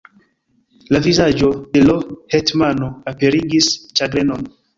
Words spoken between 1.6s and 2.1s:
de l'